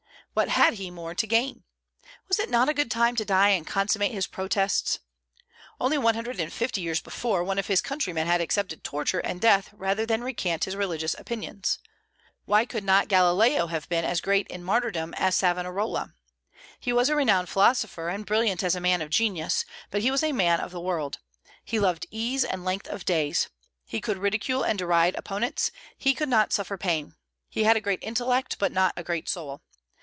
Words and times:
What 0.33 0.47
had 0.47 0.75
he 0.75 0.89
more 0.91 1.13
to 1.13 1.27
gain? 1.27 1.65
Was 2.29 2.39
it 2.39 2.49
not 2.49 2.69
a 2.69 2.73
good 2.73 2.89
time 2.89 3.17
to 3.17 3.25
die 3.25 3.49
and 3.49 3.67
consummate 3.67 4.13
his 4.13 4.27
protests? 4.27 4.99
Only 5.77 5.97
one 5.97 6.15
hundred 6.15 6.39
and 6.39 6.53
fifty 6.53 6.79
years 6.79 7.01
before, 7.01 7.43
one 7.43 7.59
of 7.59 7.67
his 7.67 7.81
countrymen 7.81 8.27
had 8.27 8.39
accepted 8.39 8.81
torture 8.81 9.19
and 9.19 9.41
death 9.41 9.73
rather 9.73 10.05
than 10.05 10.23
recant 10.23 10.63
his 10.63 10.77
religious 10.77 11.15
opinions. 11.19 11.79
Why 12.45 12.65
could 12.65 12.85
not 12.85 13.09
Galileo 13.09 13.67
have 13.67 13.89
been 13.89 14.05
as 14.05 14.21
great 14.21 14.47
in 14.47 14.63
martyrdom 14.63 15.13
as 15.15 15.35
Savonarola? 15.35 16.13
He 16.79 16.93
was 16.93 17.09
a 17.09 17.15
renowned 17.17 17.49
philosopher 17.49 18.07
and 18.07 18.25
brilliant 18.25 18.63
as 18.63 18.73
a 18.73 18.79
man 18.79 19.01
of 19.01 19.09
genius, 19.09 19.65
but 19.89 20.01
he 20.01 20.11
was 20.11 20.23
a 20.23 20.31
man 20.31 20.61
of 20.61 20.71
the 20.71 20.79
world; 20.79 21.17
he 21.65 21.77
loved 21.77 22.07
ease 22.09 22.45
and 22.45 22.63
length 22.63 22.87
of 22.87 23.03
days. 23.03 23.49
He 23.83 23.99
could 23.99 24.17
ridicule 24.17 24.63
and 24.63 24.79
deride 24.79 25.15
opponents, 25.15 25.71
he 25.97 26.13
could 26.13 26.29
not 26.29 26.53
suffer 26.53 26.77
pain. 26.77 27.15
He 27.49 27.65
had 27.65 27.75
a 27.75 27.81
great 27.81 27.99
intellect, 28.01 28.55
but 28.59 28.71
not 28.71 28.93
a 28.95 29.03
great 29.03 29.27
soul. 29.27 29.61